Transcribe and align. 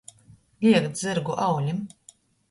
Lēkt 0.67 0.97
zyrgu 1.01 1.35
aulim. 1.49 1.83